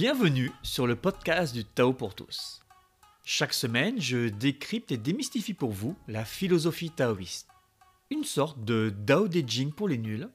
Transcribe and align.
Bienvenue 0.00 0.50
sur 0.62 0.86
le 0.86 0.96
podcast 0.96 1.52
du 1.52 1.62
Tao 1.62 1.92
pour 1.92 2.14
tous. 2.14 2.62
Chaque 3.22 3.52
semaine, 3.52 4.00
je 4.00 4.30
décrypte 4.30 4.92
et 4.92 4.96
démystifie 4.96 5.52
pour 5.52 5.72
vous 5.72 5.94
la 6.08 6.24
philosophie 6.24 6.88
taoïste. 6.88 7.50
Une 8.08 8.24
sorte 8.24 8.64
de 8.64 8.88
Dao 8.88 9.28
De 9.28 9.46
Jing 9.46 9.74
pour 9.74 9.88
les 9.88 9.98
nuls, 9.98 10.30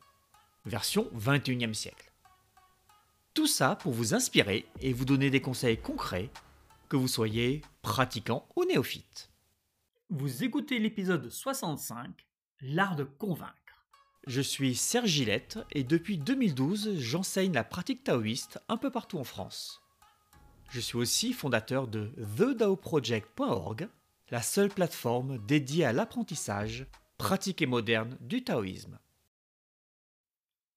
version 0.67 1.09
21e 1.15 1.73
siècle. 1.73 2.11
Tout 3.33 3.47
ça 3.47 3.75
pour 3.75 3.91
vous 3.91 4.13
inspirer 4.13 4.67
et 4.81 4.93
vous 4.93 5.03
donner 5.03 5.31
des 5.31 5.41
conseils 5.41 5.81
concrets, 5.81 6.29
que 6.87 6.95
vous 6.95 7.07
soyez 7.07 7.63
pratiquant 7.81 8.47
ou 8.55 8.65
néophyte. 8.65 9.31
Vous 10.11 10.43
écoutez 10.43 10.77
l'épisode 10.77 11.27
65, 11.27 12.11
L'art 12.61 12.95
de 12.95 13.03
convaincre. 13.03 13.64
Je 14.27 14.41
suis 14.41 14.75
Serge 14.75 15.09
Gillette 15.09 15.59
et 15.71 15.83
depuis 15.83 16.17
2012, 16.17 16.97
j'enseigne 16.97 17.53
la 17.53 17.63
pratique 17.63 18.03
taoïste 18.03 18.59
un 18.67 18.77
peu 18.77 18.89
partout 18.89 19.19
en 19.19 19.23
France. 19.23 19.83
Je 20.71 20.79
suis 20.79 20.97
aussi 20.97 21.31
fondateur 21.31 21.87
de 21.87 22.11
TheDaoProject.org, 22.35 23.87
la 24.31 24.41
seule 24.41 24.69
plateforme 24.69 25.37
dédiée 25.45 25.85
à 25.85 25.93
l'apprentissage, 25.93 26.87
pratique 27.19 27.61
et 27.61 27.67
moderne 27.67 28.17
du 28.19 28.43
taoïsme. 28.43 28.97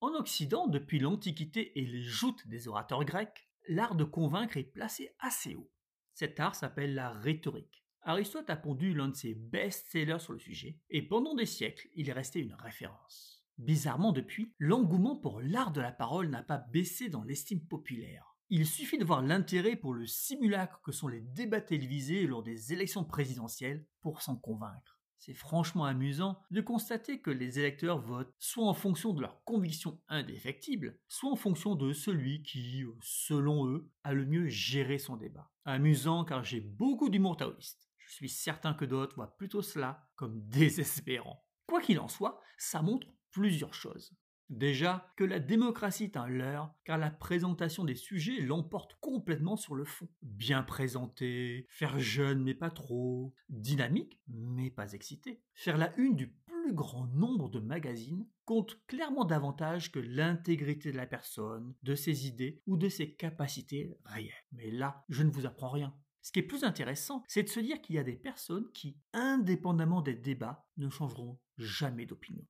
En 0.02 0.14
Occident, 0.14 0.66
depuis 0.66 0.98
l'Antiquité 0.98 1.78
et 1.78 1.86
les 1.86 2.02
joutes 2.02 2.46
des 2.48 2.68
orateurs 2.68 3.04
grecs, 3.04 3.48
l'art 3.66 3.94
de 3.94 4.04
convaincre 4.04 4.58
est 4.58 4.62
placé 4.62 5.14
assez 5.20 5.54
haut. 5.54 5.70
Cet 6.12 6.38
art 6.38 6.54
s'appelle 6.54 6.94
la 6.94 7.10
rhétorique. 7.10 7.82
Aristote 8.02 8.50
a 8.50 8.56
pondu 8.56 8.92
l'un 8.92 9.08
de 9.08 9.16
ses 9.16 9.34
best-sellers 9.34 10.18
sur 10.18 10.34
le 10.34 10.38
sujet, 10.38 10.76
et 10.90 11.00
pendant 11.00 11.34
des 11.34 11.46
siècles, 11.46 11.88
il 11.94 12.10
est 12.10 12.12
resté 12.12 12.40
une 12.40 12.54
référence. 12.54 13.37
Bizarrement 13.58 14.12
depuis, 14.12 14.54
l'engouement 14.60 15.16
pour 15.16 15.40
l'art 15.40 15.72
de 15.72 15.80
la 15.80 15.90
parole 15.90 16.30
n'a 16.30 16.44
pas 16.44 16.58
baissé 16.58 17.08
dans 17.08 17.24
l'estime 17.24 17.60
populaire. 17.60 18.36
Il 18.50 18.66
suffit 18.66 18.98
de 18.98 19.04
voir 19.04 19.20
l'intérêt 19.20 19.74
pour 19.74 19.92
le 19.92 20.06
simulacre 20.06 20.80
que 20.82 20.92
sont 20.92 21.08
les 21.08 21.20
débats 21.20 21.60
télévisés 21.60 22.26
lors 22.26 22.44
des 22.44 22.72
élections 22.72 23.04
présidentielles 23.04 23.84
pour 24.00 24.22
s'en 24.22 24.36
convaincre. 24.36 24.98
C'est 25.18 25.34
franchement 25.34 25.84
amusant 25.84 26.40
de 26.52 26.60
constater 26.60 27.20
que 27.20 27.32
les 27.32 27.58
électeurs 27.58 28.00
votent 28.00 28.32
soit 28.38 28.64
en 28.64 28.74
fonction 28.74 29.12
de 29.12 29.20
leurs 29.20 29.42
convictions 29.42 30.00
indéfectibles, 30.06 30.96
soit 31.08 31.32
en 31.32 31.36
fonction 31.36 31.74
de 31.74 31.92
celui 31.92 32.44
qui, 32.44 32.84
selon 33.02 33.66
eux, 33.66 33.90
a 34.04 34.14
le 34.14 34.24
mieux 34.24 34.46
géré 34.46 34.98
son 34.98 35.16
débat. 35.16 35.50
Amusant 35.64 36.24
car 36.24 36.44
j'ai 36.44 36.60
beaucoup 36.60 37.10
d'humour 37.10 37.36
taoïste. 37.36 37.90
Je 37.98 38.12
suis 38.12 38.28
certain 38.28 38.72
que 38.72 38.84
d'autres 38.84 39.16
voient 39.16 39.36
plutôt 39.36 39.62
cela 39.62 40.08
comme 40.14 40.40
désespérant. 40.46 41.44
Quoi 41.66 41.82
qu'il 41.82 41.98
en 41.98 42.08
soit, 42.08 42.40
ça 42.56 42.80
montre 42.80 43.08
plusieurs 43.30 43.74
choses. 43.74 44.14
Déjà, 44.50 45.12
que 45.16 45.24
la 45.24 45.40
démocratie 45.40 46.04
est 46.04 46.16
un 46.16 46.26
leurre, 46.26 46.74
car 46.84 46.96
la 46.96 47.10
présentation 47.10 47.84
des 47.84 47.94
sujets 47.94 48.40
l'emporte 48.40 48.96
complètement 49.00 49.56
sur 49.56 49.74
le 49.74 49.84
fond. 49.84 50.08
Bien 50.22 50.62
présenté, 50.62 51.66
faire 51.68 52.00
jeune 52.00 52.42
mais 52.42 52.54
pas 52.54 52.70
trop, 52.70 53.34
dynamique 53.50 54.18
mais 54.26 54.70
pas 54.70 54.94
excité. 54.94 55.42
Faire 55.52 55.76
la 55.76 55.94
une 55.98 56.16
du 56.16 56.28
plus 56.28 56.72
grand 56.72 57.06
nombre 57.08 57.50
de 57.50 57.60
magazines 57.60 58.26
compte 58.46 58.80
clairement 58.86 59.26
davantage 59.26 59.92
que 59.92 59.98
l'intégrité 59.98 60.92
de 60.92 60.96
la 60.96 61.06
personne, 61.06 61.74
de 61.82 61.94
ses 61.94 62.26
idées 62.26 62.62
ou 62.66 62.78
de 62.78 62.88
ses 62.88 63.14
capacités 63.14 63.98
réelles. 64.06 64.32
Mais 64.52 64.70
là, 64.70 65.04
je 65.10 65.24
ne 65.24 65.30
vous 65.30 65.44
apprends 65.44 65.70
rien. 65.70 65.94
Ce 66.22 66.32
qui 66.32 66.38
est 66.38 66.42
plus 66.42 66.64
intéressant, 66.64 67.22
c'est 67.28 67.42
de 67.42 67.48
se 67.48 67.60
dire 67.60 67.82
qu'il 67.82 67.96
y 67.96 67.98
a 67.98 68.04
des 68.04 68.16
personnes 68.16 68.70
qui, 68.72 68.98
indépendamment 69.12 70.00
des 70.00 70.14
débats, 70.14 70.66
ne 70.78 70.88
changeront 70.88 71.38
jamais 71.58 72.06
d'opinion. 72.06 72.46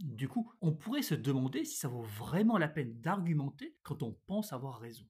Du 0.00 0.28
coup, 0.28 0.50
on 0.62 0.72
pourrait 0.72 1.02
se 1.02 1.14
demander 1.14 1.64
si 1.64 1.76
ça 1.76 1.88
vaut 1.88 2.02
vraiment 2.02 2.56
la 2.58 2.68
peine 2.68 3.00
d'argumenter 3.00 3.76
quand 3.82 4.02
on 4.02 4.18
pense 4.26 4.52
avoir 4.52 4.78
raison. 4.80 5.04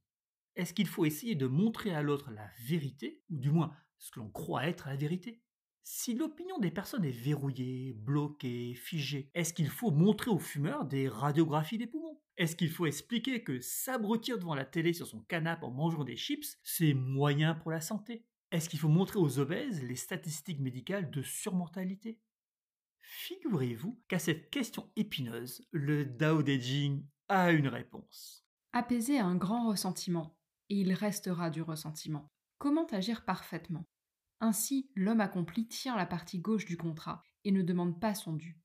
Est-ce 0.57 0.75
qu'il 0.75 0.89
faut 0.89 1.05
essayer 1.05 1.35
de 1.37 1.47
montrer 1.47 1.95
à 1.95 2.03
l'autre 2.03 2.31
la 2.33 2.49
vérité, 2.65 3.23
ou 3.31 3.39
du 3.39 3.51
moins 3.51 3.73
ce 3.99 4.11
que 4.11 4.21
l'on 4.21 4.31
croit 4.31 4.67
être 4.67 4.89
la 4.89 4.97
vérité? 4.97 5.43
Si 5.85 6.15
l'opinion 6.15 6.59
des 6.59 6.71
personnes 6.71 7.05
est 7.05 7.11
verrouillée, 7.11 7.95
bloquée, 7.95 8.75
figée, 8.75 9.31
est-ce 9.35 9.55
qu'il 9.55 9.69
faut 9.69 9.91
montrer 9.91 10.31
aux 10.31 10.39
fumeurs 10.39 10.85
des 10.87 11.09
radiographies 11.09 11.79
des 11.79 11.87
poumons? 11.87 12.21
Est-ce 12.37 12.57
qu'il 12.57 12.71
faut 12.71 12.87
expliquer 12.87 13.45
que 13.45 13.61
s'abrutir 13.61 14.39
devant 14.39 14.55
la 14.55 14.65
télé 14.65 14.93
sur 14.93 15.07
son 15.07 15.21
canapé 15.23 15.67
en 15.67 15.71
mangeant 15.71 16.05
des 16.05 16.17
chips, 16.17 16.59
c'est 16.63 16.95
moyen 16.95 17.55
pour 17.55 17.71
la 17.71 17.81
santé? 17.81 18.27
Est-ce 18.53 18.69
qu'il 18.69 18.79
faut 18.81 18.89
montrer 18.89 19.19
aux 19.21 19.39
obèses 19.39 19.83
les 19.85 19.97
statistiques 19.97 20.61
médicales 20.61 21.11
de 21.11 21.23
surmortalité? 21.23 22.19
Figurez-vous 23.13 24.01
qu'à 24.07 24.21
cette 24.21 24.51
question 24.51 24.89
épineuse, 24.95 25.67
le 25.73 26.05
Dao 26.05 26.45
De 26.45 26.53
Jing 26.53 27.05
a 27.29 27.51
une 27.51 27.67
réponse. 27.67 28.47
Apaiser 28.73 29.19
un 29.19 29.35
grand 29.35 29.69
ressentiment, 29.69 30.39
et 30.69 30.77
il 30.77 30.93
restera 30.93 31.51
du 31.51 31.61
ressentiment. 31.61 32.31
Comment 32.59 32.87
agir 32.87 33.25
parfaitement? 33.25 33.85
Ainsi, 34.39 34.93
l'homme 34.95 35.21
accompli 35.21 35.67
tient 35.67 35.97
la 35.97 36.07
partie 36.07 36.39
gauche 36.39 36.67
du 36.67 36.77
contrat 36.77 37.25
et 37.43 37.51
ne 37.51 37.63
demande 37.63 38.01
pas 38.01 38.15
son 38.15 38.35
dû. 38.35 38.57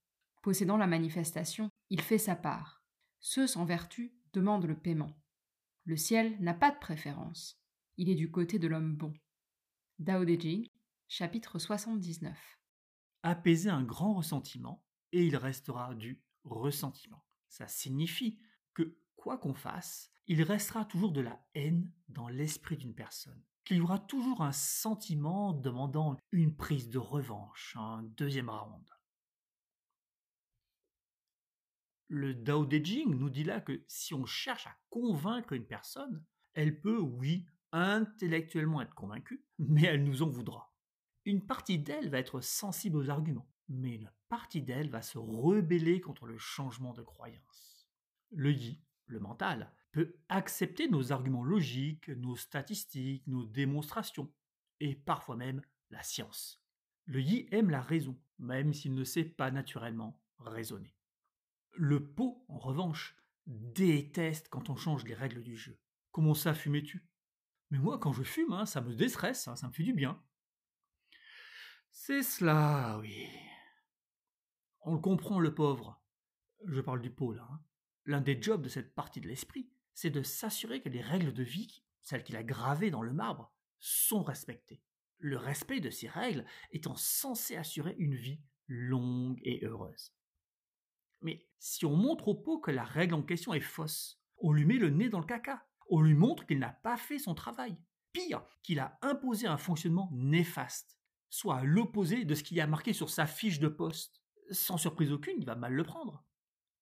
Possédant 0.44 0.77
la 0.77 0.85
manifestation, 0.85 1.72
il 1.89 2.01
fait 2.01 2.19
sa 2.19 2.35
part. 2.35 2.83
Ceux 3.22 3.47
sans 3.47 3.66
vertu 3.66 4.13
demandent 4.31 4.67
le 4.67 4.79
paiement. 4.79 5.19
Le 5.85 5.97
ciel 5.97 6.39
n'a 6.39 6.53
pas 6.53 6.69
de 6.69 6.77
préférence. 6.77 7.59
Il 7.97 8.09
est 8.09 8.16
du 8.16 8.29
côté 8.29 8.59
de 8.59 8.67
l'homme 8.67 8.95
bon. 8.95 9.13
Dao 9.97 10.23
De 10.23 10.39
Jing, 10.39 10.69
chapitre 11.07 11.57
79 11.57 12.55
apaiser 13.25 13.72
un 13.72 13.84
grand 13.84 14.13
ressentiment 14.13 14.86
et 15.12 15.25
il 15.25 15.36
restera 15.36 15.96
du 15.96 16.22
ressentiment. 16.44 17.25
Ça 17.50 17.68
signifie 17.68 18.40
que 18.75 18.97
quoi 19.16 19.40
qu'on 19.40 19.56
fasse, 19.56 20.12
il 20.28 20.44
restera 20.44 20.86
toujours 20.86 21.12
de 21.12 21.22
la 21.22 21.44
haine 21.56 21.91
dans 22.08 22.28
l'esprit 22.28 22.78
d'une 22.78 22.94
personne, 22.94 23.44
qu'il 23.63 23.78
y 23.78 23.81
aura 23.81 23.97
toujours 23.97 24.41
un 24.41 24.52
sentiment 24.52 25.53
demandant 25.53 26.18
une 26.31 26.56
prise 26.56 26.90
de 26.90 27.00
revanche, 27.00 27.75
un 27.78 28.03
deuxième 28.03 28.50
round. 28.50 28.88
Le 32.07 32.36
Dao 32.36 32.68
De 32.68 32.78
Jing 32.78 33.16
nous 33.16 33.31
dit 33.31 33.44
là 33.44 33.59
que 33.59 33.84
si 33.88 34.13
on 34.13 34.28
cherche 34.28 34.68
à 34.68 34.78
convaincre 34.92 35.53
une 35.53 35.66
personne, 35.66 36.24
elle 36.53 36.80
peut, 36.80 37.00
oui, 37.00 37.47
intellectuellement 37.72 38.81
être 38.81 38.94
convaincue, 38.94 39.44
mais 39.57 39.84
elle 39.84 40.03
nous 40.03 40.22
en 40.22 40.30
voudra. 40.30 40.75
Une 41.25 41.41
partie 41.41 41.80
d'elle 41.80 42.09
va 42.09 42.19
être 42.19 42.40
sensible 42.40 42.97
aux 42.97 43.09
arguments, 43.09 43.50
mais 43.68 43.96
une 43.96 44.12
partie 44.30 44.62
d'elle 44.62 44.91
va 44.91 45.02
se 45.02 45.18
rebeller 45.18 46.00
contre 46.00 46.28
le 46.28 46.38
changement 46.38 46.94
de 46.94 47.02
croyance. 47.02 47.90
Le 48.30 48.52
yi, 48.52 48.80
le 49.08 49.19
mental, 49.19 49.72
peut 49.91 50.13
accepter 50.30 50.88
nos 50.88 51.12
arguments 51.12 51.44
logiques, 51.44 52.09
nos 52.09 52.36
statistiques, 52.36 53.25
nos 53.25 53.44
démonstrations, 53.44 54.31
et 54.80 54.94
parfois 54.94 55.36
même 55.36 55.62
la 55.90 56.03
science. 56.03 56.62
Le 57.06 57.22
yi 57.22 57.47
aime 57.52 57.72
la 57.72 57.81
raison, 57.81 58.19
même 58.38 58.74
s'il 58.74 58.94
ne 58.94 59.03
sait 59.03 59.25
pas 59.25 59.50
naturellement 59.50 60.22
raisonner. 60.38 60.96
Le 61.72 62.06
pot, 62.06 62.46
en 62.50 62.59
revanche, 62.59 63.16
déteste 63.47 64.50
quand 64.50 64.69
on 64.69 64.75
change 64.75 65.06
les 65.06 65.16
règles 65.16 65.42
du 65.42 65.57
jeu. 65.57 65.80
Comment 66.12 66.36
ça 66.36 66.53
fumais-tu 66.53 67.07
Mais 67.72 67.80
moi, 67.80 67.97
quand 67.97 68.13
je 68.13 68.24
fume, 68.24 68.53
hein, 68.53 68.66
ça 68.68 68.81
me 68.81 68.94
déstresse, 68.94 69.47
hein, 69.47 69.56
ça 69.56 69.68
me 69.68 69.74
fait 69.74 69.84
du 69.84 69.94
bien. 69.94 70.22
C'est 71.97 72.23
cela, 72.23 73.00
oui. 73.00 73.25
On 74.81 74.94
le 74.94 75.00
comprend, 75.00 75.39
le 75.39 75.56
pauvre. 75.56 76.03
Je 76.66 76.81
parle 76.81 77.01
du 77.01 77.09
pôle. 77.09 77.39
Hein. 77.39 77.61
L'un 78.03 78.19
des 78.19 78.39
jobs 78.39 78.61
de 78.61 78.69
cette 78.69 78.94
partie 78.94 79.22
de 79.22 79.29
l'esprit, 79.29 79.72
c'est 79.94 80.09
de 80.09 80.22
s'assurer 80.22 80.81
que 80.81 80.89
les 80.89 81.01
règles 81.01 81.33
de 81.33 81.41
vie, 81.41 81.83
celles 82.01 82.25
qu'il 82.25 82.35
a 82.35 82.44
gravées 82.44 82.91
dans 82.91 83.01
le 83.01 83.13
marbre, 83.13 83.56
sont 83.79 84.23
respectées. 84.23 84.83
Le 85.19 85.38
respect 85.38 85.79
de 85.79 85.89
ces 85.89 86.09
règles 86.09 86.45
étant 86.72 86.97
censé 86.97 87.56
assurer 87.56 87.95
une 87.97 88.16
vie 88.16 88.41
longue 88.67 89.39
et 89.44 89.66
heureuse. 89.66 90.13
Mais 91.22 91.47
si 91.59 91.85
on 91.85 91.95
montre 91.95 92.27
au 92.27 92.36
pot 92.36 92.59
que 92.59 92.71
la 92.71 92.83
règle 92.83 93.15
en 93.15 93.24
question 93.24 93.53
est 93.53 93.62
fausse, 93.62 94.21
on 94.39 94.51
lui 94.51 94.65
met 94.65 94.77
le 94.77 94.89
nez 94.89 95.07
dans 95.07 95.21
le 95.21 95.25
caca, 95.25 95.65
on 95.89 96.01
lui 96.01 96.13
montre 96.13 96.45
qu'il 96.45 96.59
n'a 96.59 96.74
pas 96.74 96.98
fait 96.98 97.19
son 97.19 97.33
travail, 97.33 97.77
pire, 98.12 98.45
qu'il 98.63 98.80
a 98.80 99.00
imposé 99.01 99.48
un 99.48 99.57
fonctionnement 99.57 100.09
néfaste, 100.12 101.00
soit 101.36 101.58
à 101.58 101.64
l'opposé 101.64 102.24
de 102.24 102.34
ce 102.34 102.44
qui 102.44 102.62
a 102.62 102.68
marqué 102.68 102.94
sur 102.94 103.10
sa 103.10 103.28
fiche 103.28 103.60
de 103.60 103.68
poste. 103.68 104.22
Sans 104.52 104.78
surprise 104.78 105.12
aucune, 105.12 105.36
il 105.38 105.46
va 105.46 105.56
mal 105.56 105.74
le 105.74 105.84
prendre. 105.84 106.24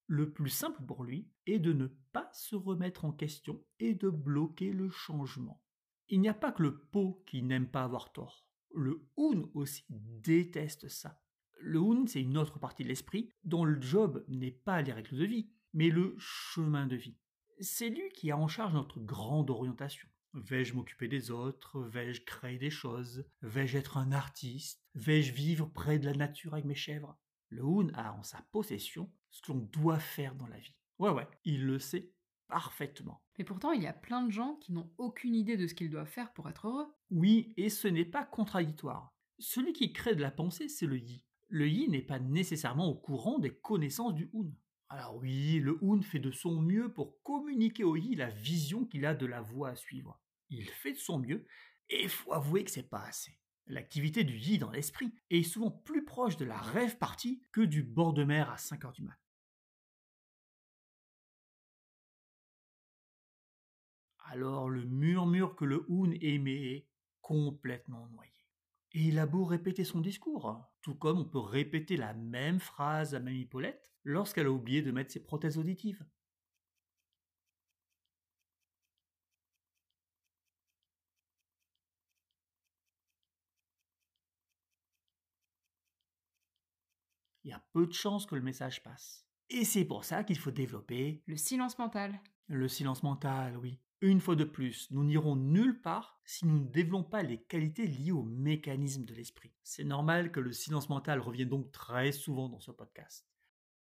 Le 0.06 0.32
plus 0.32 0.50
simple 0.50 0.84
pour 0.86 1.04
lui 1.04 1.28
est 1.48 1.60
de 1.60 1.74
ne 1.74 1.88
pas 1.88 2.30
se 2.34 2.56
remettre 2.56 3.06
en 3.06 3.12
question 3.12 3.64
et 3.80 3.96
de 3.96 4.10
bloquer 4.10 4.72
le 4.72 4.90
changement. 4.92 5.62
Il 6.10 6.22
n'y 6.22 6.30
a 6.30 6.36
pas 6.36 6.52
que 6.52 6.62
le 6.62 6.82
pot 6.82 7.24
qui 7.26 7.42
n'aime 7.42 7.68
pas 7.68 7.84
avoir 7.84 8.12
tort. 8.12 8.46
Le 8.76 9.08
Hoon 9.18 9.50
aussi 9.56 9.86
déteste 9.90 10.88
ça. 10.88 11.20
Le 11.60 11.80
Hoon, 11.80 12.06
c'est 12.06 12.22
une 12.22 12.38
autre 12.38 12.60
partie 12.60 12.84
de 12.84 12.90
l'esprit 12.90 13.30
dont 13.44 13.66
le 13.66 13.82
job 13.82 14.24
n'est 14.28 14.52
pas 14.52 14.82
les 14.84 14.92
règles 14.92 15.18
de 15.18 15.26
vie, 15.26 15.50
mais 15.74 15.90
le 15.90 16.14
chemin 16.20 16.86
de 16.86 16.96
vie. 16.96 17.18
C'est 17.60 17.90
lui 17.90 18.10
qui 18.14 18.30
a 18.30 18.38
en 18.38 18.48
charge 18.48 18.74
notre 18.74 19.00
grande 19.00 19.50
orientation. 19.50 20.10
Vais-je 20.34 20.74
m'occuper 20.74 21.08
des 21.08 21.30
autres? 21.30 21.80
Vais-je 21.82 22.22
créer 22.22 22.58
des 22.58 22.72
choses? 22.72 23.24
Vais-je 23.44 23.78
être 23.78 23.98
un 23.98 24.12
artiste? 24.12 24.84
Vais-je 24.96 25.32
vivre 25.32 25.68
près 25.68 26.00
de 26.00 26.06
la 26.06 26.14
nature 26.14 26.54
avec 26.54 26.66
mes 26.66 26.76
chèvres? 26.76 27.18
Le 27.50 27.64
Hoon 27.64 27.92
a 27.94 28.14
en 28.14 28.24
sa 28.24 28.42
possession 28.52 29.12
ce 29.30 29.42
que 29.44 29.52
l'on 29.52 29.60
doit 29.60 30.00
faire 30.00 30.34
dans 30.34 30.48
la 30.48 30.58
vie. 30.58 30.76
Ouais, 30.98 31.12
ouais, 31.12 31.28
il 31.46 31.66
le 31.68 31.78
sait 31.78 32.12
parfaitement. 32.48 33.22
Mais 33.38 33.46
pourtant, 33.46 33.72
il 33.72 33.84
y 33.84 33.88
a 33.88 33.94
plein 33.94 34.24
de 34.24 34.32
gens 34.32 34.56
qui 34.56 34.74
n'ont 34.74 34.92
aucune 34.98 35.36
idée 35.36 35.58
de 35.58 35.68
ce 35.68 35.76
qu'ils 35.76 35.92
doivent 35.92 36.08
faire 36.08 36.34
pour 36.34 36.50
être 36.50 36.68
heureux. 36.68 36.88
Oui, 37.12 37.54
et 37.58 37.70
ce 37.70 37.88
n'est 37.88 38.04
pas 38.04 38.26
contradictoire. 38.26 39.14
Celui 39.38 39.74
qui 39.74 39.94
crée 39.94 40.16
de 40.16 40.22
la 40.22 40.32
pensée, 40.32 40.68
c'est 40.68 40.88
le 40.88 40.98
yi. 40.98 41.24
Le 41.50 41.68
yi 41.68 41.90
n'est 41.90 42.02
pas 42.02 42.20
nécessairement 42.20 42.88
au 42.88 42.96
courant 42.96 43.38
des 43.38 43.54
connaissances 43.54 44.16
du 44.16 44.32
hun. 44.34 44.52
Alors 44.90 45.18
oui, 45.18 45.60
le 45.60 45.78
hun 45.84 46.02
fait 46.02 46.20
de 46.20 46.32
son 46.32 46.60
mieux 46.60 46.92
pour 46.92 47.22
communiquer 47.24 47.84
au 47.84 47.96
yi 47.96 48.16
la 48.16 48.30
vision 48.30 48.86
qu'il 48.86 49.06
a 49.06 49.14
de 49.14 49.26
la 49.26 49.42
voie 49.42 49.70
à 49.70 49.76
suivre. 49.76 50.20
Il 50.56 50.70
fait 50.70 50.94
de 50.94 50.98
son 50.98 51.18
mieux, 51.18 51.48
et 51.90 52.04
il 52.04 52.10
faut 52.10 52.32
avouer 52.32 52.64
que 52.64 52.72
c'est 52.72 52.90
pas 52.90 53.04
assez. 53.04 53.40
L'activité 53.66 54.24
du 54.24 54.38
yi 54.38 54.60
dans 54.60 54.70
l'esprit 54.70 55.12
est 55.30 55.42
souvent 55.42 55.72
plus 55.72 56.06
proche 56.06 56.38
de 56.38 56.46
la 56.46 56.60
rêve 56.60 56.98
partie 56.98 57.42
que 57.52 57.62
du 57.62 57.82
bord 57.82 58.14
de 58.14 58.24
mer 58.24 58.52
à 58.52 58.58
5 58.58 58.86
heures 58.86 58.92
du 58.92 59.04
mat. 59.04 59.18
Alors 64.26 64.70
le 64.70 64.86
murmure 64.86 65.56
que 65.56 65.66
le 65.66 65.86
Houn 65.88 66.14
émet 66.22 66.74
est 66.74 66.88
complètement 67.22 68.08
noyé. 68.10 68.32
Et 68.92 69.02
il 69.06 69.18
a 69.18 69.26
beau 69.26 69.46
répéter 69.46 69.84
son 69.84 70.02
discours, 70.02 70.62
tout 70.82 70.96
comme 70.96 71.20
on 71.20 71.26
peut 71.26 71.40
répéter 71.40 71.98
la 71.98 72.14
même 72.14 72.60
phrase 72.60 73.16
à 73.16 73.20
Mamie 73.20 73.46
Paulette 73.46 73.92
lorsqu'elle 74.04 74.48
a 74.48 74.52
oublié 74.52 74.82
de 74.82 74.92
mettre 74.92 75.12
ses 75.12 75.24
prothèses 75.24 75.58
auditives. 75.58 76.06
Il 87.44 87.50
y 87.50 87.54
a 87.54 87.64
peu 87.74 87.86
de 87.88 87.94
chances 87.94 88.26
que 88.26 88.36
le 88.36 88.42
message 88.42 88.84
passe. 88.84 89.26
Et 89.50 89.66
c'est 89.66 89.86
pour 89.86 90.06
ça 90.06 90.24
qu'il 90.24 90.38
faut 90.38 90.52
développer 90.52 91.22
Le 91.28 91.36
silence 91.38 91.78
mental. 91.78 92.20
le 92.48 92.68
silence 92.68 93.04
mental, 93.04 93.58
oui. 93.58 93.80
Une 94.02 94.20
fois 94.20 94.36
de 94.36 94.44
plus, 94.44 94.90
nous 94.92 95.04
n'irons 95.06 95.36
nulle 95.38 95.80
part 95.82 96.20
si 96.26 96.46
nous 96.46 96.60
ne 96.60 96.68
développons 96.68 97.10
pas 97.10 97.24
les 97.24 97.42
qualités 97.42 97.88
liées 97.88 98.12
au 98.12 98.24
mécanisme 98.24 99.06
de 99.06 99.14
l'esprit. 99.14 99.54
C'est 99.64 99.86
normal 99.86 100.32
que 100.32 100.42
le 100.42 100.52
silence 100.52 100.90
mental 100.90 101.20
revienne 101.22 101.48
donc 101.50 101.72
très 101.72 102.12
souvent 102.12 102.50
dans 102.50 102.60
ce 102.60 102.72
podcast. 102.72 103.26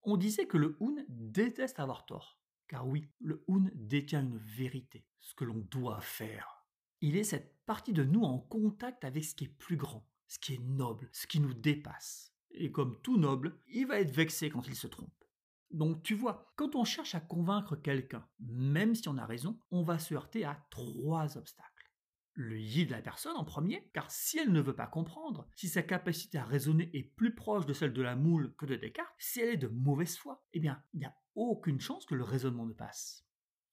On 0.03 0.17
disait 0.17 0.45
que 0.45 0.57
le 0.57 0.77
Hun 0.81 1.03
déteste 1.07 1.79
avoir 1.79 2.05
tort. 2.05 2.39
Car 2.67 2.87
oui, 2.87 3.09
le 3.19 3.43
Hun 3.47 3.71
détient 3.73 4.21
une 4.21 4.37
vérité, 4.37 5.05
ce 5.19 5.33
que 5.33 5.45
l'on 5.45 5.65
doit 5.71 6.01
faire. 6.01 6.63
Il 7.01 7.15
est 7.17 7.23
cette 7.23 7.55
partie 7.65 7.93
de 7.93 8.03
nous 8.03 8.21
en 8.23 8.37
contact 8.39 9.03
avec 9.05 9.23
ce 9.23 9.33
qui 9.33 9.45
est 9.45 9.57
plus 9.57 9.77
grand, 9.77 10.07
ce 10.27 10.37
qui 10.37 10.53
est 10.53 10.61
noble, 10.61 11.09
ce 11.11 11.25
qui 11.25 11.39
nous 11.39 11.53
dépasse. 11.53 12.32
Et 12.53 12.71
comme 12.71 13.01
tout 13.01 13.17
noble, 13.17 13.57
il 13.67 13.87
va 13.87 13.99
être 13.99 14.11
vexé 14.11 14.49
quand 14.49 14.67
il 14.67 14.75
se 14.75 14.87
trompe. 14.87 15.13
Donc 15.71 16.03
tu 16.03 16.13
vois, 16.13 16.53
quand 16.55 16.75
on 16.75 16.83
cherche 16.83 17.15
à 17.15 17.19
convaincre 17.19 17.75
quelqu'un, 17.75 18.27
même 18.39 18.93
si 18.93 19.09
on 19.09 19.17
a 19.17 19.25
raison, 19.25 19.59
on 19.71 19.83
va 19.83 19.97
se 19.97 20.13
heurter 20.13 20.45
à 20.45 20.63
trois 20.69 21.35
obstacles. 21.37 21.69
Le 22.35 22.59
yi 22.59 22.85
de 22.85 22.91
la 22.91 23.01
personne 23.01 23.35
en 23.35 23.43
premier, 23.43 23.89
car 23.93 24.09
si 24.09 24.37
elle 24.37 24.51
ne 24.51 24.61
veut 24.61 24.75
pas 24.75 24.87
comprendre, 24.87 25.47
si 25.55 25.67
sa 25.67 25.83
capacité 25.83 26.37
à 26.37 26.45
raisonner 26.45 26.89
est 26.93 27.03
plus 27.03 27.33
proche 27.35 27.65
de 27.65 27.73
celle 27.73 27.93
de 27.93 28.01
la 28.01 28.15
moule 28.15 28.55
que 28.55 28.65
de 28.65 28.75
Descartes, 28.75 29.13
si 29.17 29.39
elle 29.39 29.49
est 29.49 29.57
de 29.57 29.67
mauvaise 29.67 30.17
foi, 30.17 30.43
eh 30.53 30.59
bien, 30.59 30.81
il 30.93 30.99
n'y 30.99 31.05
a 31.05 31.15
aucune 31.35 31.79
chance 31.79 32.05
que 32.05 32.15
le 32.15 32.23
raisonnement 32.23 32.65
ne 32.65 32.73
passe. 32.73 33.27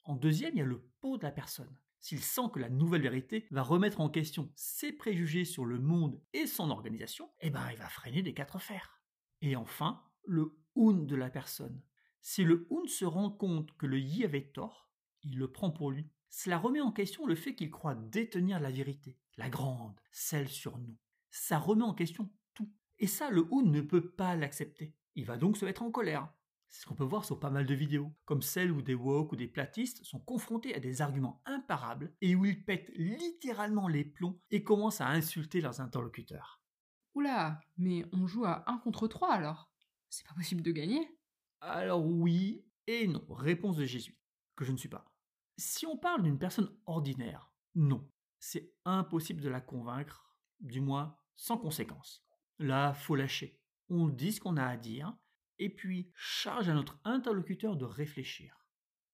En 0.04 0.16
deuxième, 0.16 0.54
il 0.54 0.58
y 0.58 0.62
a 0.62 0.66
le 0.66 0.82
pot 1.00 1.18
de 1.18 1.22
la 1.22 1.32
personne. 1.32 1.74
S'il 2.00 2.20
sent 2.20 2.48
que 2.52 2.58
la 2.58 2.70
nouvelle 2.70 3.02
vérité 3.02 3.46
va 3.50 3.62
remettre 3.62 4.00
en 4.00 4.08
question 4.08 4.50
ses 4.56 4.92
préjugés 4.92 5.44
sur 5.44 5.66
le 5.66 5.78
monde 5.78 6.20
et 6.32 6.46
son 6.46 6.70
organisation, 6.70 7.30
eh 7.40 7.50
ben, 7.50 7.70
il 7.70 7.76
va 7.76 7.88
freiner 7.88 8.22
des 8.22 8.34
quatre 8.34 8.58
fers. 8.58 9.02
Et 9.42 9.54
enfin, 9.54 10.02
le 10.24 10.56
un 10.76 10.94
de 10.94 11.14
la 11.14 11.30
personne. 11.30 11.82
Si 12.22 12.42
le 12.42 12.66
un 12.70 12.86
se 12.86 13.04
rend 13.04 13.30
compte 13.30 13.76
que 13.76 13.86
le 13.86 13.98
yi 13.98 14.24
avait 14.24 14.50
tort, 14.50 14.90
il 15.22 15.36
le 15.36 15.50
prend 15.50 15.70
pour 15.70 15.90
lui. 15.90 16.10
Cela 16.30 16.58
remet 16.58 16.80
en 16.80 16.92
question 16.92 17.26
le 17.26 17.34
fait 17.34 17.54
qu'il 17.54 17.70
croit 17.70 17.94
détenir 17.94 18.60
la 18.60 18.70
vérité, 18.70 19.18
la 19.36 19.50
grande, 19.50 20.00
celle 20.12 20.48
sur 20.48 20.78
nous. 20.78 20.96
Ça 21.30 21.58
remet 21.58 21.84
en 21.84 21.94
question 21.94 22.30
tout. 22.54 22.70
Et 22.98 23.06
ça, 23.06 23.30
le 23.30 23.48
un 23.52 23.62
ne 23.62 23.80
peut 23.80 24.10
pas 24.10 24.36
l'accepter. 24.36 24.94
Il 25.16 25.26
va 25.26 25.36
donc 25.36 25.56
se 25.56 25.64
mettre 25.64 25.82
en 25.82 25.90
colère. 25.90 26.32
C'est 26.70 26.82
ce 26.82 26.86
qu'on 26.86 26.94
peut 26.94 27.04
voir 27.04 27.24
sur 27.24 27.40
pas 27.40 27.50
mal 27.50 27.66
de 27.66 27.74
vidéos, 27.74 28.14
comme 28.24 28.42
celles 28.42 28.70
où 28.70 28.80
des 28.80 28.94
woke 28.94 29.32
ou 29.32 29.36
des 29.36 29.48
platistes 29.48 30.04
sont 30.04 30.20
confrontés 30.20 30.72
à 30.72 30.78
des 30.78 31.02
arguments 31.02 31.42
imparables 31.44 32.14
et 32.20 32.36
où 32.36 32.44
ils 32.44 32.64
pètent 32.64 32.92
littéralement 32.94 33.88
les 33.88 34.04
plombs 34.04 34.40
et 34.52 34.62
commencent 34.62 35.00
à 35.00 35.08
insulter 35.08 35.60
leurs 35.60 35.80
interlocuteurs. 35.80 36.62
Oula, 37.14 37.60
mais 37.76 38.04
on 38.12 38.28
joue 38.28 38.44
à 38.44 38.62
1 38.70 38.78
contre 38.78 39.08
3 39.08 39.32
alors 39.32 39.72
C'est 40.10 40.24
pas 40.24 40.34
possible 40.34 40.62
de 40.62 40.70
gagner 40.70 41.18
Alors 41.60 42.06
oui 42.06 42.64
et 42.86 43.08
non, 43.08 43.26
réponse 43.28 43.76
de 43.76 43.84
jésuite, 43.84 44.20
que 44.54 44.64
je 44.64 44.70
ne 44.70 44.76
suis 44.76 44.88
pas. 44.88 45.12
Si 45.56 45.86
on 45.86 45.98
parle 45.98 46.22
d'une 46.22 46.38
personne 46.38 46.72
ordinaire, 46.86 47.52
non, 47.74 48.08
c'est 48.38 48.72
impossible 48.84 49.40
de 49.40 49.48
la 49.48 49.60
convaincre, 49.60 50.36
du 50.60 50.80
moins 50.80 51.16
sans 51.34 51.58
conséquence. 51.58 52.24
Là, 52.58 52.94
faut 52.94 53.16
lâcher. 53.16 53.60
On 53.88 54.08
dit 54.08 54.32
ce 54.32 54.40
qu'on 54.40 54.56
a 54.56 54.64
à 54.64 54.76
dire, 54.76 55.16
et 55.60 55.68
puis 55.68 56.10
charge 56.16 56.68
à 56.68 56.74
notre 56.74 56.98
interlocuteur 57.04 57.76
de 57.76 57.84
réfléchir. 57.84 58.66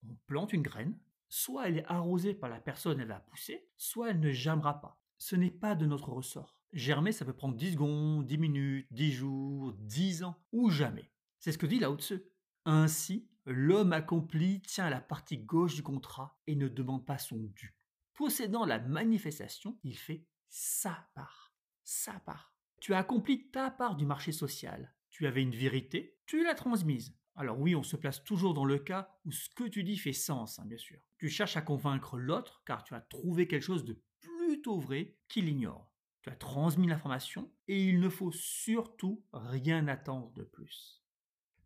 On 0.09 0.15
plante 0.27 0.53
une 0.53 0.63
graine, 0.63 0.97
soit 1.29 1.69
elle 1.69 1.79
est 1.79 1.87
arrosée 1.87 2.35
par 2.35 2.49
la 2.49 2.61
personne 2.61 3.01
elle 3.01 3.09
va 3.09 3.21
pousser, 3.21 3.69
soit 3.77 4.11
elle 4.11 4.21
ne 4.21 4.31
germera 4.31 4.81
pas. 4.81 4.99
Ce 5.19 5.37
n'est 5.37 5.51
pas 5.51 5.75
de 5.75 5.87
notre 5.87 6.11
ressort. 6.11 6.57
Germer, 6.73 7.13
ça 7.13 7.25
peut 7.25 7.33
prendre 7.33 7.57
10 7.57 7.73
secondes, 7.73 8.27
10 8.27 8.39
minutes, 8.39 8.87
10 8.93 9.13
jours, 9.13 9.73
10 9.81 10.25
ans, 10.25 10.37
ou 10.53 10.71
jamais. 10.71 11.11
C'est 11.41 11.53
ce 11.53 11.59
que 11.59 11.67
dit 11.67 11.79
Lao 11.79 11.97
Tzu. 11.97 12.23
Ainsi, 12.65 13.29
l'homme 13.45 13.93
accompli 13.93 14.61
tient 14.63 14.87
à 14.87 14.91
la 14.91 15.01
partie 15.01 15.39
gauche 15.39 15.75
du 15.75 15.83
contrat 15.83 16.39
et 16.47 16.55
ne 16.55 16.69
demande 16.69 17.07
pas 17.07 17.19
son 17.19 17.39
dû. 17.39 17.77
Possédant 18.15 18.65
la 18.65 18.79
manifestation, 18.79 19.79
il 19.83 19.97
fait 19.97 20.27
sa 20.49 21.09
part. 21.15 21.55
Sa 21.83 22.19
part. 22.21 22.55
Tu 22.81 22.95
as 22.95 22.99
accompli 22.99 23.51
ta 23.51 23.71
part 23.71 23.97
du 23.97 24.07
marché 24.07 24.33
social. 24.33 24.93
Tu 25.17 25.27
avais 25.27 25.41
une 25.41 25.57
vérité, 25.57 26.15
tu 26.27 26.45
l'as 26.45 26.55
transmise. 26.55 27.17
Alors 27.37 27.59
oui, 27.59 27.75
on 27.75 27.83
se 27.83 27.97
place 27.97 28.23
toujours 28.23 28.53
dans 28.53 28.67
le 28.67 28.79
cas 28.79 29.09
où 29.25 29.33
ce 29.33 29.49
que 29.49 29.65
tu 29.65 29.83
dis 29.83 29.97
fait 29.97 30.13
sens, 30.13 30.59
hein, 30.59 30.67
bien 30.67 30.77
sûr. 30.77 30.99
Tu 31.17 31.31
cherches 31.31 31.57
à 31.57 31.63
convaincre 31.63 32.19
l'autre 32.19 32.63
car 32.67 32.85
tu 32.85 32.93
as 32.93 33.01
trouvé 33.01 33.49
quelque 33.49 33.63
chose 33.63 33.87
de 33.87 33.99
plutôt 34.21 34.79
vrai 34.79 35.17
qu'il 35.29 35.49
ignore. 35.49 35.91
Tu 36.21 36.29
as 36.29 36.37
transmis 36.37 36.87
l'information 36.87 37.51
et 37.67 37.83
il 37.83 37.99
ne 37.99 38.11
faut 38.11 38.31
surtout 38.31 39.25
rien 39.33 39.89
attendre 39.89 40.35
de 40.35 40.43
plus. 40.43 41.03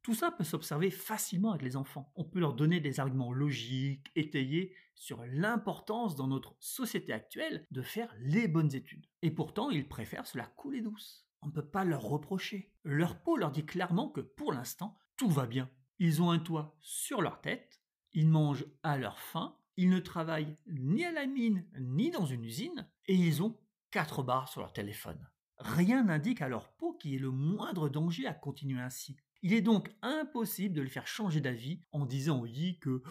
Tout 0.02 0.14
ça 0.14 0.30
peut 0.30 0.44
s'observer 0.44 0.92
facilement 0.92 1.50
avec 1.50 1.62
les 1.62 1.74
enfants. 1.74 2.12
On 2.14 2.22
peut 2.22 2.38
leur 2.38 2.54
donner 2.54 2.78
des 2.78 3.00
arguments 3.00 3.32
logiques, 3.32 4.12
étayés 4.14 4.76
sur 4.94 5.24
l'importance 5.26 6.14
dans 6.14 6.28
notre 6.28 6.54
société 6.60 7.12
actuelle 7.12 7.66
de 7.72 7.82
faire 7.82 8.14
les 8.20 8.46
bonnes 8.46 8.76
études. 8.76 9.06
Et 9.22 9.32
pourtant, 9.32 9.70
ils 9.70 9.88
préfèrent 9.88 10.28
se 10.28 10.38
la 10.38 10.46
couler 10.46 10.82
douce. 10.82 11.26
On 11.42 11.46
ne 11.46 11.52
peut 11.52 11.66
pas 11.66 11.84
leur 11.84 12.02
reprocher. 12.02 12.72
Leur 12.84 13.20
peau 13.22 13.36
leur 13.36 13.50
dit 13.50 13.64
clairement 13.64 14.08
que 14.08 14.20
pour 14.20 14.52
l'instant, 14.52 14.98
tout 15.16 15.30
va 15.30 15.46
bien. 15.46 15.70
Ils 15.98 16.22
ont 16.22 16.30
un 16.30 16.38
toit 16.38 16.76
sur 16.80 17.22
leur 17.22 17.40
tête, 17.40 17.80
ils 18.12 18.28
mangent 18.28 18.66
à 18.82 18.96
leur 18.96 19.18
faim, 19.18 19.56
ils 19.76 19.90
ne 19.90 19.98
travaillent 19.98 20.56
ni 20.66 21.04
à 21.04 21.12
la 21.12 21.26
mine 21.26 21.66
ni 21.78 22.10
dans 22.10 22.26
une 22.26 22.44
usine, 22.44 22.88
et 23.06 23.14
ils 23.14 23.42
ont 23.42 23.58
quatre 23.90 24.22
barres 24.22 24.48
sur 24.48 24.60
leur 24.60 24.72
téléphone. 24.72 25.28
Rien 25.58 26.04
n'indique 26.04 26.40
à 26.40 26.48
leur 26.48 26.72
peau 26.72 26.94
qu'il 26.94 27.12
y 27.12 27.16
ait 27.16 27.18
le 27.18 27.30
moindre 27.30 27.88
danger 27.88 28.26
à 28.26 28.32
continuer 28.32 28.80
ainsi. 28.80 29.16
Il 29.42 29.52
est 29.52 29.60
donc 29.60 29.94
impossible 30.02 30.74
de 30.74 30.82
les 30.82 30.88
faire 30.88 31.06
changer 31.06 31.40
d'avis 31.40 31.80
en 31.92 32.06
disant 32.06 32.40
au 32.40 32.46
yi 32.46 32.78
que 32.78 33.02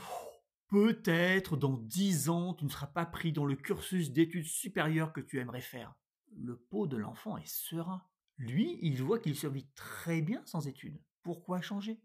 peut-être 0.67 1.57
dans 1.57 1.77
dix 1.77 2.29
ans 2.29 2.53
tu 2.53 2.65
ne 2.65 2.69
seras 2.69 2.87
pas 2.87 3.05
pris 3.05 3.31
dans 3.31 3.45
le 3.45 3.55
cursus 3.55 4.11
d'études 4.11 4.45
supérieures 4.45 5.13
que 5.13 5.21
tu 5.21 5.39
aimerais 5.39 5.61
faire. 5.61 5.95
Le 6.35 6.55
pot 6.55 6.87
de 6.87 6.97
l'enfant 6.97 7.37
est 7.37 7.47
serein. 7.47 8.01
Lui, 8.39 8.79
il 8.81 9.03
voit 9.03 9.19
qu'il 9.19 9.35
survit 9.35 9.67
très 9.75 10.21
bien 10.21 10.41
sans 10.45 10.65
études. 10.65 11.01
Pourquoi 11.23 11.59
changer? 11.59 12.01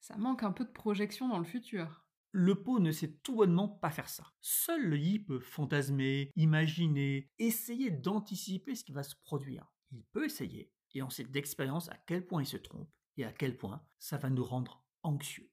Ça 0.00 0.16
manque 0.16 0.42
un 0.42 0.50
peu 0.50 0.64
de 0.64 0.72
projection 0.72 1.28
dans 1.28 1.38
le 1.38 1.44
futur. 1.44 2.06
Le 2.32 2.62
pot 2.62 2.80
ne 2.80 2.90
sait 2.90 3.12
tout 3.22 3.36
bonnement 3.36 3.68
pas 3.68 3.90
faire 3.90 4.08
ça. 4.08 4.32
Seul 4.40 4.82
le 4.82 4.98
yi 4.98 5.18
peut 5.18 5.40
fantasmer, 5.40 6.30
imaginer, 6.36 7.30
essayer 7.38 7.90
d'anticiper 7.90 8.74
ce 8.74 8.82
qui 8.82 8.92
va 8.92 9.02
se 9.02 9.14
produire. 9.14 9.70
Il 9.92 10.04
peut 10.04 10.24
essayer, 10.24 10.72
et 10.94 11.02
on 11.02 11.10
sait 11.10 11.24
d'expérience 11.24 11.90
à 11.90 11.98
quel 12.06 12.26
point 12.26 12.42
il 12.42 12.46
se 12.46 12.56
trompe, 12.56 12.90
et 13.18 13.24
à 13.24 13.32
quel 13.32 13.58
point 13.58 13.84
ça 13.98 14.16
va 14.16 14.30
nous 14.30 14.44
rendre 14.44 14.82
anxieux. 15.02 15.52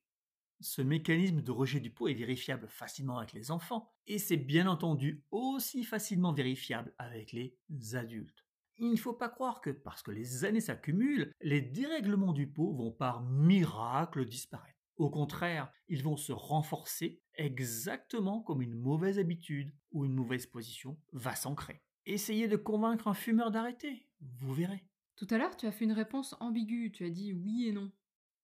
Ce 0.61 0.81
mécanisme 0.81 1.41
de 1.41 1.51
rejet 1.51 1.81
du 1.81 1.91
pot 1.91 2.07
est 2.07 2.13
vérifiable 2.13 2.69
facilement 2.69 3.17
avec 3.17 3.33
les 3.33 3.51
enfants, 3.51 3.93
et 4.07 4.17
c'est 4.17 4.37
bien 4.37 4.67
entendu 4.67 5.25
aussi 5.29 5.83
facilement 5.83 6.31
vérifiable 6.31 6.95
avec 6.97 7.33
les 7.33 7.57
adultes. 7.95 8.45
Il 8.77 8.91
ne 8.91 8.97
faut 8.97 9.13
pas 9.13 9.29
croire 9.29 9.61
que 9.61 9.69
parce 9.69 10.01
que 10.01 10.11
les 10.11 10.45
années 10.45 10.61
s'accumulent, 10.61 11.31
les 11.41 11.61
dérèglements 11.61 12.33
du 12.33 12.47
pot 12.47 12.73
vont 12.73 12.91
par 12.91 13.21
miracle 13.23 14.25
disparaître. 14.25 14.79
Au 14.97 15.09
contraire, 15.09 15.71
ils 15.87 16.03
vont 16.03 16.17
se 16.17 16.31
renforcer 16.31 17.21
exactement 17.35 18.41
comme 18.41 18.61
une 18.61 18.75
mauvaise 18.75 19.19
habitude 19.19 19.73
ou 19.91 20.05
une 20.05 20.13
mauvaise 20.13 20.45
position 20.45 20.99
va 21.11 21.35
s'ancrer. 21.35 21.81
Essayez 22.05 22.47
de 22.47 22.57
convaincre 22.57 23.07
un 23.07 23.13
fumeur 23.13 23.51
d'arrêter, 23.51 24.07
vous 24.19 24.53
verrez. 24.53 24.85
Tout 25.15 25.27
à 25.29 25.37
l'heure, 25.37 25.55
tu 25.55 25.67
as 25.67 25.71
fait 25.71 25.85
une 25.85 25.91
réponse 25.91 26.35
ambiguë, 26.39 26.91
tu 26.91 27.05
as 27.05 27.09
dit 27.09 27.33
oui 27.33 27.67
et 27.67 27.71
non. 27.71 27.91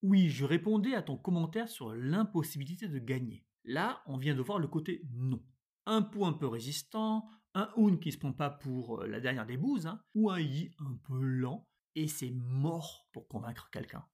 Oui, 0.03 0.29
je 0.29 0.45
répondais 0.45 0.93
à 0.93 1.01
ton 1.01 1.17
commentaire 1.17 1.69
sur 1.69 1.93
l'impossibilité 1.93 2.87
de 2.87 2.99
gagner. 2.99 3.45
Là, 3.63 4.01
on 4.05 4.17
vient 4.17 4.35
de 4.35 4.41
voir 4.41 4.59
le 4.59 4.67
côté 4.67 5.01
non. 5.11 5.43
Un 5.85 6.01
pou 6.01 6.25
un 6.25 6.33
peu 6.33 6.47
résistant, 6.47 7.27
un 7.53 7.69
un 7.75 7.97
qui 7.97 8.11
se 8.11 8.17
prend 8.17 8.33
pas 8.33 8.49
pour 8.49 9.01
euh, 9.01 9.07
la 9.07 9.19
dernière 9.19 9.45
des 9.45 9.57
bouses, 9.57 9.87
hein, 9.87 10.01
ou 10.15 10.29
un 10.29 10.39
yi 10.39 10.71
un 10.79 10.97
peu 11.03 11.19
lent, 11.19 11.67
et 11.95 12.07
c'est 12.07 12.31
mort 12.31 13.07
pour 13.11 13.27
convaincre 13.27 13.69
quelqu'un. 13.71 14.05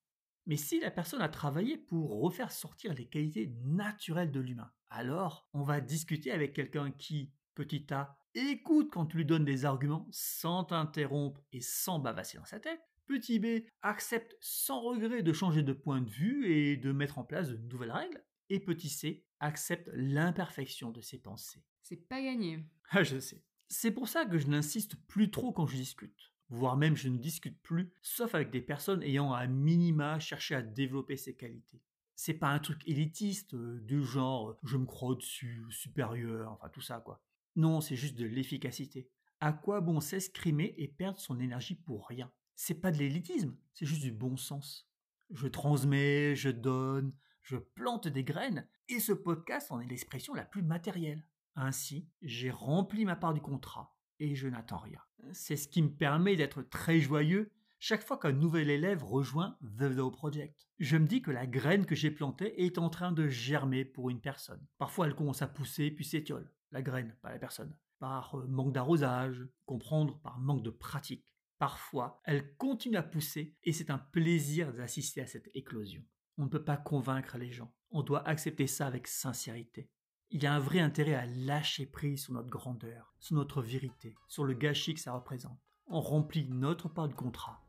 Mais 0.46 0.58
si 0.58 0.80
la 0.80 0.92
personne 0.92 1.22
a 1.22 1.30
travaillé 1.30 1.78
pour 1.78 2.22
refaire 2.22 2.52
sortir 2.52 2.94
les 2.94 3.08
qualités 3.08 3.54
naturelles 3.63 4.32
de 4.32 4.40
l'humain, 4.40 4.72
alors 4.90 5.48
on 5.54 5.63
va 5.63 5.80
discuter 5.80 6.32
avec 6.32 6.54
quelqu'un 6.54 6.92
qui, 6.92 7.32
petit 7.56 7.86
a, 7.92 8.18
écoute 8.36 8.90
quand 8.92 9.06
tu 9.06 9.18
lui 9.18 9.25
donnes 9.25 9.46
des 9.46 9.66
arguments 9.66 10.08
sans 10.12 10.66
t'interrompre 10.66 11.42
et 11.52 11.62
sans 11.62 12.00
bavasser 12.00 12.38
dans 12.38 12.46
sa 12.46 12.60
tête. 12.60 12.82
Petit 13.06 13.40
b 13.40 13.66
accepte 13.82 14.36
sans 14.40 14.82
regret 14.82 15.24
de 15.24 15.34
changer 15.34 15.62
de 15.62 15.74
point 15.74 16.02
de 16.02 16.10
vue 16.10 16.52
et 16.52 16.78
de 16.78 16.92
mettre 16.92 17.20
en 17.20 17.24
place 17.24 17.50
de 17.50 17.58
nouvelles 17.58 17.92
règles. 17.92 18.24
Et 18.50 18.60
petit 18.60 18.90
c 18.90 19.25
accepte 19.44 19.90
l'imperfection 19.94 20.92
de 20.92 21.02
ses 21.02 21.20
pensées. 21.20 21.64
C'est 21.82 22.08
pas 22.08 22.22
gagné. 22.22 22.66
Ah, 22.90 23.04
je 23.04 23.20
sais. 23.20 23.44
C'est 23.68 23.92
pour 23.92 24.08
ça 24.08 24.26
que 24.26 24.38
je 24.38 24.48
n'insiste 24.48 24.96
plus 25.08 25.32
trop 25.32 25.52
quand 25.52 25.66
je 25.66 25.76
discute 25.76 26.34
voire 26.54 26.78
même 26.78 26.96
je 26.96 27.10
ne 27.10 27.18
discute 27.18 27.60
plus, 27.62 27.92
sauf 28.02 28.36
avec 28.36 28.52
des 28.52 28.62
personnes 28.62 29.04
ayant 29.04 29.34
à 29.34 29.48
minima 29.48 30.20
cherché 30.20 30.56
à 30.56 30.62
développer 30.62 31.18
ses 31.18 31.36
qualités. 31.36 31.82
C'est 32.16 32.36
pas 32.36 32.50
un 32.50 32.60
truc 32.60 32.88
élitiste 32.88 33.56
euh, 33.56 33.80
du 33.82 34.04
genre 34.04 34.52
euh, 34.52 34.60
je 34.64 34.78
me 34.78 34.86
crois 34.86 35.10
au-dessus, 35.10 35.66
supérieur, 35.72 36.52
enfin 36.52 36.70
tout 36.70 36.82
ça 36.82 37.00
quoi. 37.00 37.22
Non, 37.56 37.82
c'est 37.82 37.96
juste 37.96 38.18
de 38.18 38.26
l'efficacité. 38.26 39.10
À 39.40 39.52
quoi 39.52 39.82
bon 39.82 40.00
s'escrimer 40.00 40.74
et 40.78 40.88
perdre 40.88 41.20
son 41.20 41.40
énergie 41.40 41.76
pour 41.76 42.08
rien? 42.08 42.32
C'est 42.56 42.80
pas 42.80 42.92
de 42.92 42.98
l'élitisme, 42.98 43.56
c'est 43.74 43.86
juste 43.86 44.04
du 44.04 44.12
bon 44.12 44.38
sens. 44.38 44.88
Je 45.32 45.48
transmets, 45.48 46.36
je 46.36 46.50
donne, 46.50 47.14
je 47.44 47.58
plante 47.58 48.08
des 48.08 48.24
graines, 48.24 48.68
et 48.90 49.00
ce 49.00 49.14
podcast 49.14 49.72
en 49.72 49.80
est 49.80 49.88
l'expression 49.88 50.34
la 50.34 50.46
plus 50.46 50.64
matérielle. 50.64 51.28
Ainsi, 51.56 52.10
j'ai 52.22 52.50
rempli 52.50 53.06
ma 53.06 53.16
part 53.16 53.34
du 53.34 53.42
contrat, 53.42 53.96
et 54.20 54.36
je 54.36 54.48
n'attends 54.48 54.78
rien. 54.78 55.02
C'est 55.32 55.58
ce 55.58 55.68
qui 55.68 55.82
me 55.82 55.94
permet 55.94 56.36
d'être 56.36 56.64
très 56.64 57.00
joyeux 57.00 57.52
chaque 57.80 58.06
fois 58.06 58.18
qu'un 58.18 58.32
nouvel 58.32 58.70
élève 58.70 59.04
rejoint 59.04 59.58
The 59.62 59.94
Dow 59.94 60.10
Project. 60.10 60.70
Je 60.80 60.96
me 60.96 61.06
dis 61.06 61.22
que 61.22 61.32
la 61.32 61.46
graine 61.46 61.86
que 61.86 61.96
j'ai 61.96 62.12
plantée 62.12 62.64
est 62.64 62.78
en 62.78 62.90
train 62.90 63.12
de 63.12 63.28
germer 63.28 63.84
pour 63.84 64.10
une 64.10 64.22
personne. 64.22 64.66
Parfois 64.78 65.06
elle 65.06 65.16
commence 65.16 65.42
à 65.42 65.48
pousser 65.48 65.92
puis 65.92 66.06
s'étiole. 66.06 66.50
La 66.72 66.82
graine, 66.82 67.14
pas 67.22 67.30
la 67.30 67.40
personne. 67.40 67.76
Par 68.00 68.40
euh, 68.40 68.48
manque 68.48 68.72
d'arrosage, 68.72 69.46
comprendre 69.66 70.18
par 70.22 70.40
manque 70.40 70.64
de 70.64 70.70
pratique. 70.70 71.28
Parfois, 71.60 72.22
elle 72.24 72.56
continue 72.56 72.96
à 72.96 73.04
pousser 73.04 73.58
et 73.64 73.74
c'est 73.74 73.90
un 73.90 73.98
plaisir 73.98 74.74
d'assister 74.74 75.20
à 75.20 75.28
cette 75.28 75.50
éclosion. 75.54 76.04
On 76.38 76.44
ne 76.44 76.50
peut 76.50 76.63
pas 76.63 76.78
convaincre 76.78 77.38
les 77.38 77.52
gens. 77.52 77.74
On 77.92 78.02
doit 78.02 78.28
accepter 78.28 78.68
ça 78.68 78.88
avec 78.88 79.08
sincérité 79.08 79.90
il 80.34 80.42
y 80.42 80.48
a 80.48 80.54
un 80.54 80.60
vrai 80.60 80.80
intérêt 80.80 81.13
à 81.13 81.28
lâcher 81.28 81.86
prise 81.86 82.24
sur 82.24 82.34
notre 82.34 82.50
grandeur, 82.50 83.13
sur 83.20 83.36
notre 83.36 83.62
vérité, 83.62 84.16
sur 84.28 84.44
le 84.44 84.56
gâchis 84.56 84.96
que 84.96 85.00
ça 85.00 85.13
représente. 85.13 85.60
On 85.86 86.02
remplit 86.02 86.50
notre 86.50 86.90
part 86.90 87.08
du 87.08 87.13
contrat. 87.13 87.62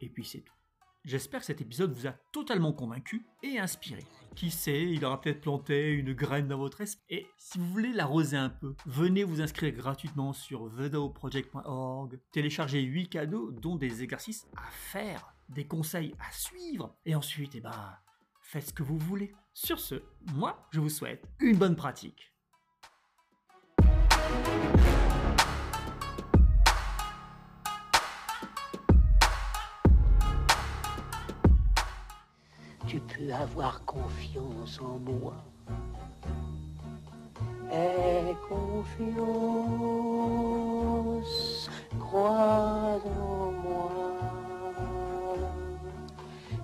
Et 0.00 0.08
puis 0.08 0.24
c'est 0.24 0.40
tout. 0.40 0.57
J'espère 1.04 1.40
que 1.40 1.46
cet 1.46 1.60
épisode 1.60 1.92
vous 1.92 2.06
a 2.06 2.12
totalement 2.32 2.72
convaincu 2.72 3.24
et 3.42 3.58
inspiré. 3.58 4.04
Qui 4.34 4.50
sait, 4.50 4.82
il 4.82 5.04
aura 5.04 5.20
peut-être 5.20 5.40
planté 5.40 5.90
une 5.92 6.12
graine 6.12 6.48
dans 6.48 6.58
votre 6.58 6.80
esprit. 6.80 7.02
Et 7.08 7.26
si 7.38 7.58
vous 7.58 7.68
voulez 7.70 7.92
l'arroser 7.92 8.36
un 8.36 8.50
peu, 8.50 8.74
venez 8.86 9.24
vous 9.24 9.40
inscrire 9.40 9.72
gratuitement 9.72 10.32
sur 10.32 10.70
thedaoproject.org, 10.76 12.20
télécharger 12.32 12.82
8 12.82 13.08
cadeaux 13.08 13.50
dont 13.52 13.76
des 13.76 14.02
exercices 14.02 14.46
à 14.56 14.70
faire, 14.70 15.34
des 15.48 15.66
conseils 15.66 16.14
à 16.18 16.32
suivre, 16.32 16.96
et 17.06 17.14
ensuite, 17.14 17.54
eh 17.54 17.60
ben, 17.60 17.96
faites 18.42 18.68
ce 18.68 18.72
que 18.72 18.82
vous 18.82 18.98
voulez. 18.98 19.34
Sur 19.54 19.80
ce, 19.80 20.02
moi, 20.34 20.68
je 20.70 20.80
vous 20.80 20.90
souhaite 20.90 21.24
une 21.40 21.56
bonne 21.56 21.76
pratique. 21.76 22.32
Tu 32.88 32.98
peux 33.00 33.30
avoir 33.34 33.84
confiance 33.84 34.80
en 34.80 34.98
moi. 34.98 35.34
Et 37.70 38.34
confiance, 38.48 39.28
crois 42.00 42.98
en 43.04 43.52
moi 43.52 43.90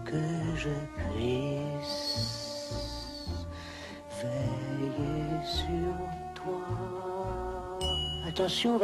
que 0.07 0.17
je 0.57 0.71
sur 5.45 5.95
toi. 6.35 7.79
Attention, 8.27 8.79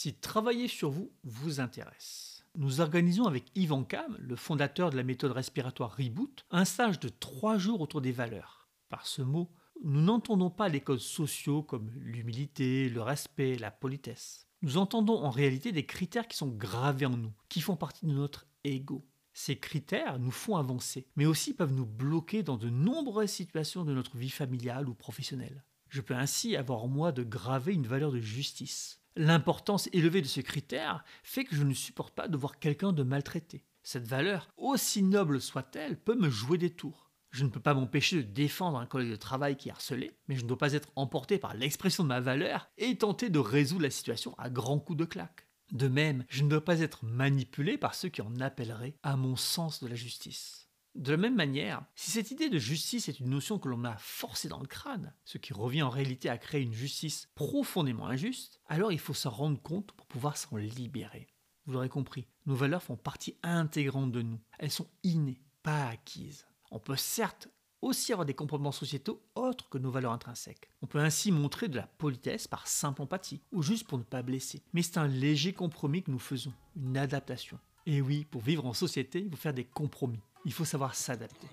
Si 0.00 0.14
travailler 0.14 0.68
sur 0.68 0.90
vous 0.90 1.10
vous 1.24 1.58
intéresse, 1.58 2.44
nous 2.54 2.80
organisons 2.80 3.24
avec 3.24 3.46
Yvan 3.56 3.82
Cam, 3.82 4.16
le 4.20 4.36
fondateur 4.36 4.90
de 4.90 4.96
la 4.96 5.02
méthode 5.02 5.32
respiratoire 5.32 5.96
Reboot, 5.96 6.44
un 6.52 6.64
stage 6.64 7.00
de 7.00 7.08
trois 7.08 7.58
jours 7.58 7.80
autour 7.80 8.00
des 8.00 8.12
valeurs. 8.12 8.68
Par 8.88 9.08
ce 9.08 9.22
mot, 9.22 9.50
nous 9.82 10.00
n'entendons 10.00 10.50
pas 10.50 10.68
les 10.68 10.82
codes 10.82 11.00
sociaux 11.00 11.64
comme 11.64 11.90
l'humilité, 11.96 12.88
le 12.88 13.02
respect, 13.02 13.58
la 13.58 13.72
politesse. 13.72 14.46
Nous 14.62 14.76
entendons 14.76 15.18
en 15.18 15.30
réalité 15.30 15.72
des 15.72 15.84
critères 15.84 16.28
qui 16.28 16.36
sont 16.36 16.46
gravés 16.46 17.06
en 17.06 17.16
nous, 17.16 17.34
qui 17.48 17.60
font 17.60 17.74
partie 17.74 18.06
de 18.06 18.12
notre 18.12 18.46
ego. 18.62 19.04
Ces 19.32 19.58
critères 19.58 20.20
nous 20.20 20.30
font 20.30 20.54
avancer, 20.54 21.08
mais 21.16 21.26
aussi 21.26 21.54
peuvent 21.54 21.74
nous 21.74 21.86
bloquer 21.86 22.44
dans 22.44 22.56
de 22.56 22.70
nombreuses 22.70 23.30
situations 23.30 23.84
de 23.84 23.94
notre 23.94 24.16
vie 24.16 24.30
familiale 24.30 24.88
ou 24.88 24.94
professionnelle. 24.94 25.64
Je 25.88 26.02
peux 26.02 26.14
ainsi 26.14 26.54
avoir 26.54 26.84
en 26.84 26.88
moi 26.88 27.10
de 27.10 27.24
graver 27.24 27.72
une 27.72 27.88
valeur 27.88 28.12
de 28.12 28.20
justice. 28.20 29.00
L'importance 29.20 29.88
élevée 29.92 30.22
de 30.22 30.28
ce 30.28 30.40
critère 30.40 31.02
fait 31.24 31.42
que 31.42 31.56
je 31.56 31.64
ne 31.64 31.74
supporte 31.74 32.14
pas 32.14 32.28
de 32.28 32.36
voir 32.36 32.60
quelqu'un 32.60 32.92
de 32.92 33.02
maltraité. 33.02 33.66
Cette 33.82 34.06
valeur, 34.06 34.48
aussi 34.56 35.02
noble 35.02 35.40
soit-elle, 35.40 35.98
peut 35.98 36.14
me 36.14 36.30
jouer 36.30 36.56
des 36.56 36.70
tours. 36.70 37.10
Je 37.32 37.44
ne 37.44 37.50
peux 37.50 37.58
pas 37.58 37.74
m'empêcher 37.74 38.18
de 38.18 38.22
défendre 38.22 38.78
un 38.78 38.86
collègue 38.86 39.10
de 39.10 39.16
travail 39.16 39.56
qui 39.56 39.70
est 39.70 39.72
harcelé, 39.72 40.16
mais 40.28 40.36
je 40.36 40.44
ne 40.44 40.46
dois 40.46 40.56
pas 40.56 40.72
être 40.72 40.92
emporté 40.94 41.38
par 41.38 41.54
l'expression 41.54 42.04
de 42.04 42.08
ma 42.10 42.20
valeur 42.20 42.70
et 42.78 42.96
tenter 42.96 43.28
de 43.28 43.40
résoudre 43.40 43.82
la 43.82 43.90
situation 43.90 44.36
à 44.38 44.50
grands 44.50 44.78
coups 44.78 45.00
de 45.00 45.04
claque. 45.04 45.48
De 45.72 45.88
même, 45.88 46.24
je 46.28 46.44
ne 46.44 46.48
dois 46.48 46.64
pas 46.64 46.78
être 46.78 47.04
manipulé 47.04 47.76
par 47.76 47.96
ceux 47.96 48.10
qui 48.10 48.22
en 48.22 48.38
appelleraient 48.38 48.94
à 49.02 49.16
mon 49.16 49.34
sens 49.34 49.82
de 49.82 49.88
la 49.88 49.96
justice. 49.96 50.67
De 50.94 51.12
la 51.12 51.16
même 51.16 51.36
manière, 51.36 51.84
si 51.94 52.10
cette 52.10 52.30
idée 52.30 52.48
de 52.48 52.58
justice 52.58 53.08
est 53.08 53.20
une 53.20 53.30
notion 53.30 53.58
que 53.58 53.68
l'on 53.68 53.84
a 53.84 53.96
forcée 53.98 54.48
dans 54.48 54.60
le 54.60 54.66
crâne, 54.66 55.14
ce 55.24 55.38
qui 55.38 55.52
revient 55.52 55.82
en 55.82 55.90
réalité 55.90 56.28
à 56.28 56.38
créer 56.38 56.62
une 56.62 56.72
justice 56.72 57.28
profondément 57.34 58.06
injuste, 58.06 58.60
alors 58.66 58.90
il 58.90 58.98
faut 58.98 59.14
s'en 59.14 59.30
rendre 59.30 59.60
compte 59.62 59.92
pour 59.92 60.06
pouvoir 60.06 60.36
s'en 60.36 60.56
libérer. 60.56 61.28
Vous 61.66 61.74
l'aurez 61.74 61.88
compris, 61.88 62.26
nos 62.46 62.54
valeurs 62.54 62.82
font 62.82 62.96
partie 62.96 63.36
intégrante 63.42 64.10
de 64.10 64.22
nous. 64.22 64.40
Elles 64.58 64.70
sont 64.70 64.88
innées, 65.04 65.42
pas 65.62 65.88
acquises. 65.88 66.46
On 66.70 66.78
peut 66.78 66.96
certes 66.96 67.48
aussi 67.82 68.12
avoir 68.12 68.26
des 68.26 68.34
comportements 68.34 68.72
sociétaux 68.72 69.22
autres 69.34 69.68
que 69.68 69.78
nos 69.78 69.90
valeurs 69.90 70.12
intrinsèques. 70.12 70.68
On 70.82 70.86
peut 70.86 70.98
ainsi 70.98 71.30
montrer 71.30 71.68
de 71.68 71.76
la 71.76 71.86
politesse 71.86 72.48
par 72.48 72.66
simple 72.66 73.02
empathie, 73.02 73.42
ou 73.52 73.62
juste 73.62 73.86
pour 73.86 73.98
ne 73.98 74.02
pas 74.02 74.22
blesser. 74.22 74.62
Mais 74.72 74.82
c'est 74.82 74.98
un 74.98 75.06
léger 75.06 75.52
compromis 75.52 76.02
que 76.02 76.10
nous 76.10 76.18
faisons, 76.18 76.52
une 76.76 76.96
adaptation. 76.96 77.58
Et 77.86 78.00
oui, 78.00 78.24
pour 78.24 78.42
vivre 78.42 78.66
en 78.66 78.74
société, 78.74 79.20
il 79.20 79.30
faut 79.30 79.36
faire 79.36 79.54
des 79.54 79.64
compromis. 79.64 80.20
Il 80.44 80.52
faut 80.52 80.64
savoir 80.64 80.94
s'adapter. 80.94 81.48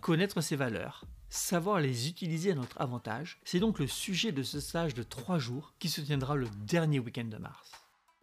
Connaître 0.00 0.40
ses 0.40 0.56
valeurs, 0.56 1.04
savoir 1.28 1.80
les 1.80 2.08
utiliser 2.08 2.52
à 2.52 2.54
notre 2.54 2.80
avantage, 2.80 3.38
c'est 3.44 3.60
donc 3.60 3.78
le 3.78 3.86
sujet 3.86 4.32
de 4.32 4.42
ce 4.42 4.60
stage 4.60 4.94
de 4.94 5.02
3 5.02 5.38
jours 5.38 5.74
qui 5.78 5.88
se 5.88 6.00
tiendra 6.00 6.36
le 6.36 6.48
dernier 6.64 6.98
week-end 6.98 7.24
de 7.24 7.36
mars. 7.36 7.72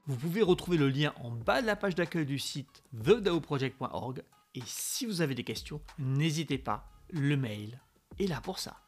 Vous 0.08 0.16
pouvez 0.16 0.42
retrouver 0.42 0.78
le 0.78 0.90
lien 0.90 1.14
en 1.22 1.32
bas 1.32 1.62
de 1.62 1.68
la 1.68 1.76
page 1.76 1.96
d'accueil 1.96 2.26
du 2.26 2.40
site 2.40 2.84
thedaoproject.org 2.94 4.24
et 4.56 4.64
si 4.66 5.06
vous 5.06 5.22
avez 5.22 5.36
des 5.36 5.44
questions, 5.44 5.82
n'hésitez 6.00 6.58
pas 6.58 6.90
le 7.10 7.36
mail 7.38 7.80
est 8.20 8.28
là 8.28 8.42
pour 8.42 8.60
ça. 8.60 8.87